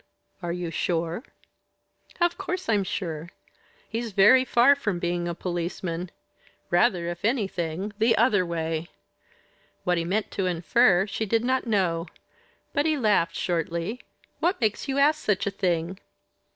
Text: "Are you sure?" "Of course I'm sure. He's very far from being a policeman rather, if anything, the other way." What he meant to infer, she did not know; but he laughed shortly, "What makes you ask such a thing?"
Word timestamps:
"Are 0.41 0.51
you 0.51 0.71
sure?" 0.71 1.21
"Of 2.19 2.35
course 2.35 2.67
I'm 2.67 2.83
sure. 2.83 3.29
He's 3.87 4.13
very 4.13 4.43
far 4.43 4.73
from 4.73 4.97
being 4.97 5.27
a 5.27 5.35
policeman 5.35 6.09
rather, 6.71 7.07
if 7.07 7.23
anything, 7.23 7.93
the 7.99 8.17
other 8.17 8.43
way." 8.43 8.87
What 9.83 9.99
he 9.99 10.03
meant 10.03 10.31
to 10.31 10.47
infer, 10.47 11.05
she 11.05 11.27
did 11.27 11.45
not 11.45 11.67
know; 11.67 12.07
but 12.73 12.87
he 12.87 12.97
laughed 12.97 13.35
shortly, 13.35 14.01
"What 14.39 14.59
makes 14.59 14.87
you 14.87 14.97
ask 14.97 15.23
such 15.23 15.45
a 15.45 15.51
thing?" 15.51 15.99